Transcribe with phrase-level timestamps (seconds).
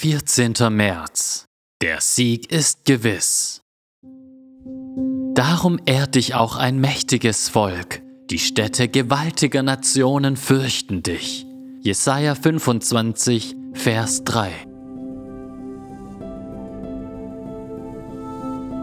[0.00, 0.54] 14.
[0.70, 1.46] März.
[1.82, 3.62] Der Sieg ist gewiss.
[5.34, 8.00] Darum ehrt dich auch ein mächtiges Volk.
[8.30, 11.46] Die Städte gewaltiger Nationen fürchten dich.
[11.80, 14.52] Jesaja 25, Vers 3.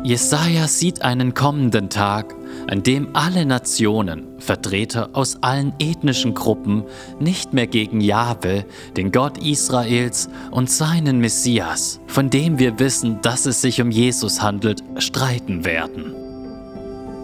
[0.04, 2.35] Jesaja sieht einen kommenden Tag,
[2.68, 6.84] an dem alle Nationen, Vertreter aus allen ethnischen Gruppen,
[7.20, 8.66] nicht mehr gegen Jahwe,
[8.98, 14.42] den Gott Israels und seinen Messias, von dem wir wissen, dass es sich um Jesus
[14.42, 16.16] handelt, streiten werden.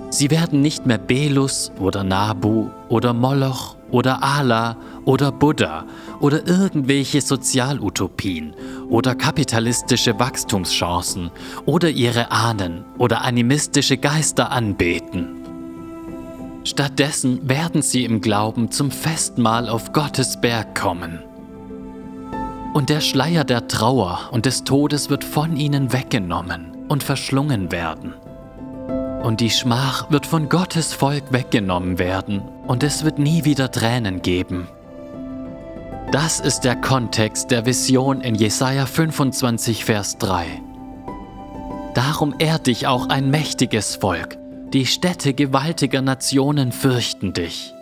[0.09, 5.85] Sie werden nicht mehr Belus oder Nabu oder Moloch oder Allah oder Buddha
[6.19, 8.53] oder irgendwelche Sozialutopien
[8.89, 11.31] oder kapitalistische Wachstumschancen
[11.65, 15.37] oder ihre Ahnen oder animistische Geister anbeten.
[16.63, 21.19] Stattdessen werden sie im Glauben zum Festmahl auf Gottes Berg kommen.
[22.73, 28.13] Und der Schleier der Trauer und des Todes wird von ihnen weggenommen und verschlungen werden.
[29.23, 34.21] Und die Schmach wird von Gottes Volk weggenommen werden und es wird nie wieder Tränen
[34.21, 34.67] geben.
[36.11, 40.45] Das ist der Kontext der Vision in Jesaja 25, Vers 3.
[41.93, 44.37] Darum ehrt dich auch ein mächtiges Volk.
[44.73, 47.73] Die Städte gewaltiger Nationen fürchten dich.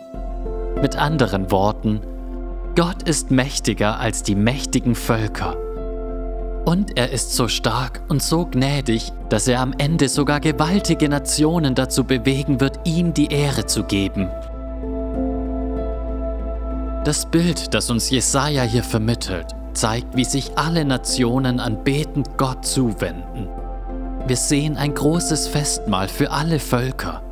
[0.82, 2.00] Mit anderen Worten,
[2.76, 5.56] Gott ist mächtiger als die mächtigen Völker
[6.64, 11.74] und er ist so stark und so gnädig, dass er am Ende sogar gewaltige Nationen
[11.74, 14.28] dazu bewegen wird, ihm die Ehre zu geben.
[17.04, 23.48] Das Bild, das uns Jesaja hier vermittelt, zeigt, wie sich alle Nationen anbetend Gott zuwenden.
[24.26, 27.22] Wir sehen ein großes Festmahl für alle Völker.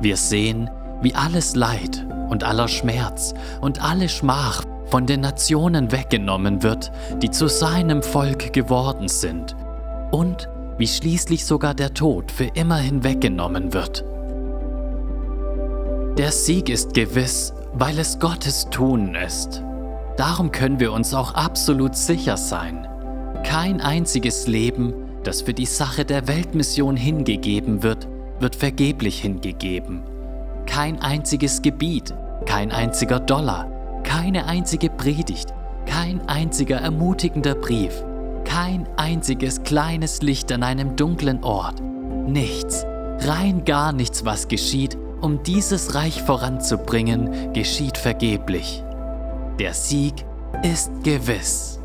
[0.00, 0.70] Wir sehen,
[1.02, 6.92] wie alles Leid und aller Schmerz und alle Schmach von den Nationen weggenommen wird,
[7.22, 9.56] die zu seinem Volk geworden sind,
[10.10, 10.48] und
[10.78, 14.04] wie schließlich sogar der Tod für immer hinweggenommen wird.
[16.18, 19.62] Der Sieg ist gewiss, weil es Gottes Tun ist.
[20.16, 22.88] Darum können wir uns auch absolut sicher sein.
[23.44, 24.94] Kein einziges Leben,
[25.24, 28.08] das für die Sache der Weltmission hingegeben wird,
[28.40, 30.02] wird vergeblich hingegeben.
[30.66, 32.14] Kein einziges Gebiet,
[32.46, 33.70] kein einziger Dollar,
[34.06, 35.52] keine einzige Predigt,
[35.84, 38.02] kein einziger ermutigender Brief,
[38.44, 41.82] kein einziges kleines Licht an einem dunklen Ort.
[42.26, 42.86] Nichts,
[43.20, 48.82] rein gar nichts, was geschieht, um dieses Reich voranzubringen, geschieht vergeblich.
[49.58, 50.24] Der Sieg
[50.62, 51.75] ist gewiss.